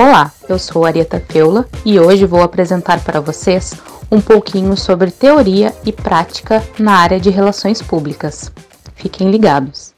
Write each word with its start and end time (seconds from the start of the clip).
Olá, 0.00 0.32
eu 0.48 0.60
sou 0.60 0.84
Arieta 0.84 1.18
Feula 1.18 1.68
e 1.84 1.98
hoje 1.98 2.24
vou 2.24 2.40
apresentar 2.40 3.04
para 3.04 3.20
vocês 3.20 3.72
um 4.12 4.20
pouquinho 4.20 4.76
sobre 4.76 5.10
teoria 5.10 5.72
e 5.84 5.92
prática 5.92 6.60
na 6.78 6.92
área 6.92 7.18
de 7.18 7.30
relações 7.30 7.82
públicas. 7.82 8.48
Fiquem 8.94 9.28
ligados. 9.28 9.92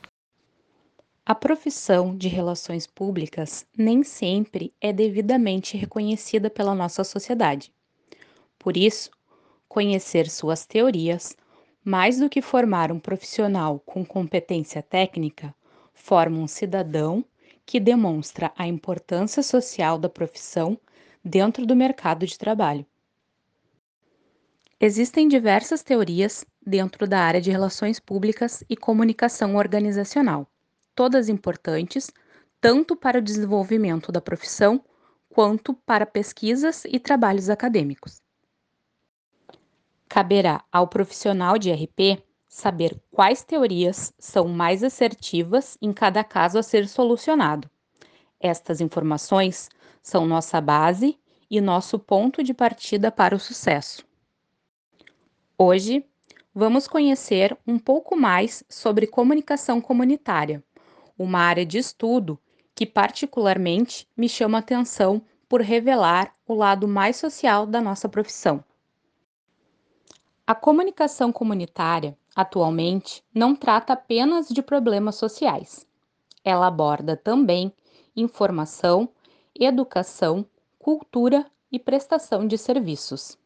A 1.26 1.34
profissão 1.34 2.16
de 2.16 2.28
relações 2.28 2.86
públicas 2.86 3.66
nem 3.76 4.02
sempre 4.02 4.72
é 4.80 4.90
devidamente 4.90 5.76
reconhecida 5.76 6.48
pela 6.48 6.74
nossa 6.74 7.04
sociedade. 7.04 7.70
Por 8.58 8.78
isso, 8.78 9.10
conhecer 9.68 10.30
suas 10.30 10.64
teorias, 10.64 11.36
mais 11.84 12.18
do 12.18 12.30
que 12.30 12.40
formar 12.40 12.90
um 12.90 12.98
profissional 12.98 13.78
com 13.84 14.02
competência 14.02 14.82
técnica, 14.82 15.54
forma 15.92 16.38
um 16.38 16.46
cidadão 16.46 17.22
que 17.64 17.78
demonstra 17.78 18.52
a 18.56 18.66
importância 18.66 19.42
social 19.42 19.98
da 19.98 20.08
profissão 20.08 20.78
dentro 21.24 21.66
do 21.66 21.76
mercado 21.76 22.26
de 22.26 22.38
trabalho. 22.38 22.84
Existem 24.80 25.28
diversas 25.28 25.82
teorias 25.82 26.44
dentro 26.64 27.06
da 27.06 27.20
área 27.20 27.40
de 27.40 27.50
relações 27.50 28.00
públicas 28.00 28.64
e 28.68 28.76
comunicação 28.76 29.56
organizacional, 29.56 30.46
todas 30.94 31.28
importantes 31.28 32.10
tanto 32.60 32.94
para 32.94 33.18
o 33.18 33.22
desenvolvimento 33.22 34.12
da 34.12 34.20
profissão 34.20 34.84
quanto 35.30 35.72
para 35.72 36.04
pesquisas 36.04 36.84
e 36.84 36.98
trabalhos 36.98 37.48
acadêmicos. 37.48 38.20
Caberá 40.08 40.62
ao 40.70 40.88
profissional 40.88 41.56
de 41.56 41.72
RP 41.72 42.22
saber 42.50 43.00
quais 43.12 43.44
teorias 43.44 44.12
são 44.18 44.48
mais 44.48 44.82
assertivas 44.82 45.78
em 45.80 45.92
cada 45.92 46.24
caso 46.24 46.58
a 46.58 46.64
ser 46.64 46.88
solucionado. 46.88 47.70
Estas 48.40 48.80
informações 48.80 49.68
são 50.02 50.26
nossa 50.26 50.60
base 50.60 51.16
e 51.48 51.60
nosso 51.60 51.96
ponto 51.96 52.42
de 52.42 52.52
partida 52.52 53.12
para 53.12 53.36
o 53.36 53.38
sucesso. 53.38 54.04
Hoje, 55.56 56.04
vamos 56.52 56.88
conhecer 56.88 57.56
um 57.64 57.78
pouco 57.78 58.16
mais 58.16 58.64
sobre 58.68 59.06
comunicação 59.06 59.80
comunitária, 59.80 60.62
uma 61.16 61.38
área 61.38 61.64
de 61.64 61.78
estudo 61.78 62.36
que 62.74 62.84
particularmente 62.84 64.08
me 64.16 64.28
chama 64.28 64.58
a 64.58 64.60
atenção 64.60 65.22
por 65.48 65.60
revelar 65.60 66.34
o 66.48 66.54
lado 66.54 66.88
mais 66.88 67.16
social 67.16 67.64
da 67.64 67.80
nossa 67.80 68.08
profissão. 68.08 68.64
A 70.44 70.54
comunicação 70.54 71.30
comunitária 71.30 72.18
atualmente 72.34 73.22
não 73.34 73.54
trata 73.54 73.92
apenas 73.92 74.48
de 74.48 74.62
problemas 74.62 75.16
sociais. 75.16 75.86
Ela 76.44 76.66
aborda 76.66 77.16
também 77.16 77.72
informação, 78.16 79.08
educação, 79.54 80.46
cultura 80.78 81.46
e 81.70 81.78
prestação 81.78 82.46
de 82.46 82.56
serviços. 82.56 83.38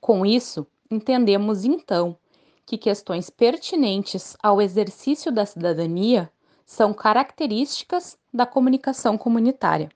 Com 0.00 0.24
isso, 0.24 0.66
entendemos 0.90 1.64
então 1.64 2.16
que 2.64 2.76
questões 2.76 3.30
pertinentes 3.30 4.36
ao 4.42 4.60
exercício 4.60 5.32
da 5.32 5.46
cidadania 5.46 6.30
são 6.66 6.92
características 6.92 8.18
da 8.32 8.44
comunicação 8.44 9.16
comunitária. 9.16 9.88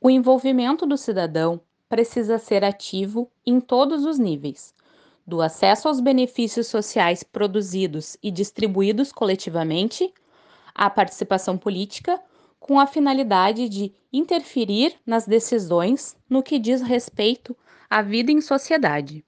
O 0.00 0.10
envolvimento 0.10 0.84
do 0.84 0.98
cidadão 0.98 1.60
precisa 1.88 2.38
ser 2.38 2.64
ativo 2.64 3.30
em 3.46 3.60
todos 3.60 4.04
os 4.04 4.18
níveis, 4.18 4.74
do 5.26 5.40
acesso 5.40 5.88
aos 5.88 6.00
benefícios 6.00 6.66
sociais 6.66 7.22
produzidos 7.22 8.16
e 8.22 8.30
distribuídos 8.30 9.12
coletivamente, 9.12 10.12
à 10.74 10.90
participação 10.90 11.56
política, 11.56 12.20
com 12.58 12.78
a 12.78 12.86
finalidade 12.86 13.68
de 13.68 13.92
interferir 14.12 14.94
nas 15.04 15.26
decisões 15.26 16.16
no 16.28 16.42
que 16.42 16.58
diz 16.58 16.80
respeito 16.80 17.56
à 17.88 18.02
vida 18.02 18.30
em 18.30 18.40
sociedade. 18.40 19.24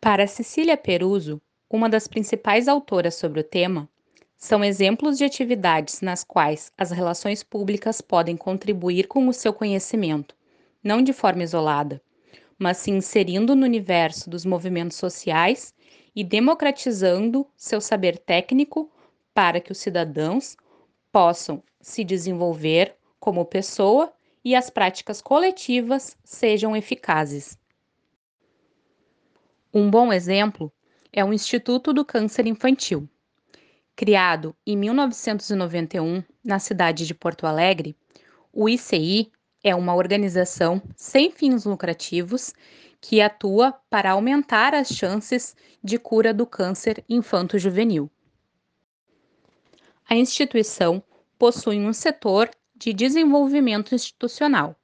Para 0.00 0.26
Cecília 0.26 0.76
Peruso, 0.76 1.40
uma 1.70 1.88
das 1.88 2.06
principais 2.06 2.68
autoras 2.68 3.14
sobre 3.14 3.40
o 3.40 3.44
tema, 3.44 3.88
são 4.36 4.64
exemplos 4.64 5.16
de 5.16 5.24
atividades 5.24 6.00
nas 6.00 6.24
quais 6.24 6.72
as 6.76 6.90
relações 6.90 7.42
públicas 7.44 8.00
podem 8.00 8.36
contribuir 8.36 9.06
com 9.06 9.28
o 9.28 9.32
seu 9.32 9.52
conhecimento, 9.52 10.34
não 10.82 11.00
de 11.00 11.12
forma 11.12 11.44
isolada, 11.44 12.02
mas 12.62 12.76
se 12.76 12.92
inserindo 12.92 13.56
no 13.56 13.66
universo 13.66 14.30
dos 14.30 14.44
movimentos 14.44 14.96
sociais 14.96 15.74
e 16.14 16.22
democratizando 16.22 17.44
seu 17.56 17.80
saber 17.80 18.16
técnico 18.16 18.88
para 19.34 19.60
que 19.60 19.72
os 19.72 19.78
cidadãos 19.78 20.56
possam 21.10 21.60
se 21.80 22.04
desenvolver 22.04 22.94
como 23.18 23.44
pessoa 23.44 24.12
e 24.44 24.54
as 24.54 24.70
práticas 24.70 25.20
coletivas 25.20 26.16
sejam 26.22 26.76
eficazes. 26.76 27.58
Um 29.74 29.90
bom 29.90 30.12
exemplo 30.12 30.72
é 31.12 31.24
o 31.24 31.32
Instituto 31.32 31.92
do 31.92 32.04
Câncer 32.04 32.46
Infantil. 32.46 33.08
Criado 33.96 34.54
em 34.64 34.76
1991 34.76 36.22
na 36.44 36.60
cidade 36.60 37.08
de 37.08 37.14
Porto 37.14 37.44
Alegre, 37.44 37.96
o 38.52 38.68
ICI 38.68 39.32
é 39.62 39.74
uma 39.74 39.94
organização 39.94 40.82
sem 40.96 41.30
fins 41.30 41.64
lucrativos 41.64 42.52
que 43.00 43.20
atua 43.20 43.72
para 43.90 44.12
aumentar 44.12 44.74
as 44.74 44.88
chances 44.88 45.56
de 45.82 45.98
cura 45.98 46.32
do 46.32 46.46
câncer 46.46 47.04
infanto-juvenil. 47.08 48.10
A 50.08 50.14
instituição 50.14 51.02
possui 51.38 51.78
um 51.78 51.92
setor 51.92 52.50
de 52.76 52.92
desenvolvimento 52.92 53.94
institucional, 53.94 54.76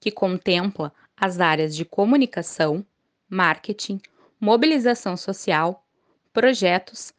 que 0.00 0.10
contempla 0.10 0.92
as 1.16 1.38
áreas 1.38 1.76
de 1.76 1.84
comunicação, 1.84 2.84
marketing, 3.28 4.00
mobilização 4.40 5.16
social, 5.16 5.84
projetos, 6.32 7.12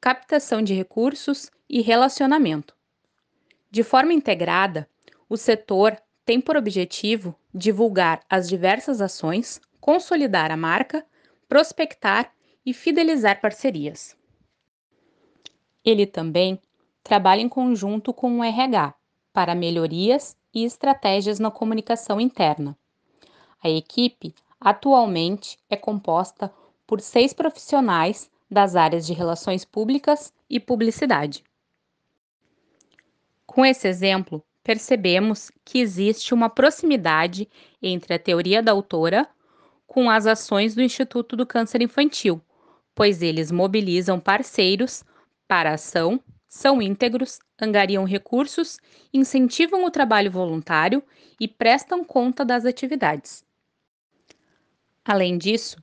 captação 0.00 0.62
de 0.62 0.74
recursos 0.74 1.50
e 1.68 1.80
relacionamento. 1.80 2.76
De 3.70 3.82
forma 3.82 4.12
integrada, 4.12 4.88
o 5.28 5.36
setor 5.36 5.96
tem 6.26 6.40
por 6.40 6.56
objetivo 6.56 7.36
divulgar 7.54 8.20
as 8.28 8.48
diversas 8.48 9.00
ações, 9.00 9.60
consolidar 9.80 10.50
a 10.50 10.56
marca, 10.56 11.06
prospectar 11.48 12.32
e 12.64 12.74
fidelizar 12.74 13.40
parcerias. 13.40 14.16
Ele 15.84 16.04
também 16.04 16.60
trabalha 17.04 17.40
em 17.40 17.48
conjunto 17.48 18.12
com 18.12 18.40
o 18.40 18.44
RH 18.44 18.92
para 19.32 19.54
melhorias 19.54 20.36
e 20.52 20.64
estratégias 20.64 21.38
na 21.38 21.50
comunicação 21.50 22.20
interna. 22.20 22.76
A 23.62 23.70
equipe 23.70 24.34
atualmente 24.60 25.56
é 25.70 25.76
composta 25.76 26.52
por 26.84 27.00
seis 27.00 27.32
profissionais 27.32 28.28
das 28.50 28.74
áreas 28.74 29.06
de 29.06 29.12
relações 29.12 29.64
públicas 29.64 30.32
e 30.50 30.58
publicidade. 30.58 31.44
Com 33.46 33.64
esse 33.64 33.86
exemplo, 33.86 34.42
percebemos 34.66 35.52
que 35.64 35.78
existe 35.78 36.34
uma 36.34 36.50
proximidade 36.50 37.48
entre 37.80 38.14
a 38.14 38.18
teoria 38.18 38.60
da 38.60 38.72
autora 38.72 39.28
com 39.86 40.10
as 40.10 40.26
ações 40.26 40.74
do 40.74 40.82
Instituto 40.82 41.36
do 41.36 41.46
Câncer 41.46 41.82
Infantil, 41.82 42.42
pois 42.92 43.22
eles 43.22 43.52
mobilizam 43.52 44.18
parceiros 44.18 45.04
para 45.46 45.70
a 45.70 45.74
ação, 45.74 46.20
são 46.48 46.82
íntegros, 46.82 47.38
angariam 47.62 48.02
recursos, 48.02 48.78
incentivam 49.14 49.84
o 49.84 49.90
trabalho 49.90 50.32
voluntário 50.32 51.00
e 51.38 51.46
prestam 51.46 52.04
conta 52.04 52.44
das 52.44 52.64
atividades. 52.64 53.44
Além 55.04 55.38
disso, 55.38 55.76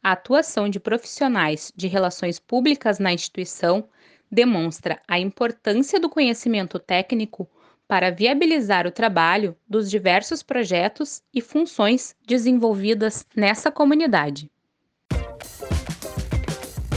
a 0.00 0.12
atuação 0.12 0.68
de 0.68 0.78
profissionais 0.78 1.72
de 1.74 1.88
relações 1.88 2.38
públicas 2.38 3.00
na 3.00 3.12
instituição 3.12 3.88
demonstra 4.30 5.02
a 5.08 5.18
importância 5.18 5.98
do 5.98 6.08
conhecimento 6.08 6.78
técnico 6.78 7.50
para 7.88 8.10
viabilizar 8.10 8.86
o 8.86 8.92
trabalho 8.92 9.56
dos 9.66 9.90
diversos 9.90 10.42
projetos 10.42 11.22
e 11.34 11.40
funções 11.40 12.14
desenvolvidas 12.26 13.24
nessa 13.34 13.72
comunidade. 13.72 14.50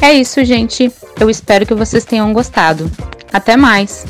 É 0.02 0.14
isso, 0.14 0.44
gente. 0.44 0.92
Eu 1.20 1.30
espero 1.30 1.66
que 1.66 1.74
vocês 1.74 2.04
tenham 2.04 2.34
gostado. 2.34 2.92
Até 3.32 3.56
mais! 3.56 4.06